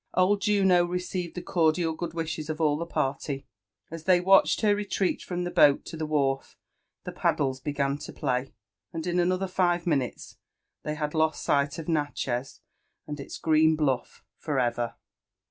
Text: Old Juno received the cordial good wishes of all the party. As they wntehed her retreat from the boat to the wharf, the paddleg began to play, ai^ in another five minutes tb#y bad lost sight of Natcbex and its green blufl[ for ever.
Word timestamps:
Old 0.15 0.41
Juno 0.41 0.83
received 0.83 1.35
the 1.35 1.43
cordial 1.43 1.93
good 1.93 2.15
wishes 2.15 2.49
of 2.49 2.59
all 2.59 2.75
the 2.75 2.87
party. 2.87 3.45
As 3.91 4.05
they 4.05 4.19
wntehed 4.19 4.61
her 4.63 4.75
retreat 4.75 5.21
from 5.21 5.43
the 5.43 5.51
boat 5.51 5.85
to 5.85 5.95
the 5.95 6.07
wharf, 6.07 6.57
the 7.03 7.11
paddleg 7.11 7.63
began 7.63 7.99
to 7.99 8.11
play, 8.11 8.55
ai^ 8.95 9.05
in 9.05 9.19
another 9.19 9.45
five 9.45 9.85
minutes 9.85 10.37
tb#y 10.83 10.99
bad 10.99 11.13
lost 11.13 11.43
sight 11.43 11.77
of 11.77 11.85
Natcbex 11.85 12.61
and 13.05 13.19
its 13.19 13.37
green 13.37 13.77
blufl[ 13.77 14.21
for 14.39 14.57
ever. 14.57 14.95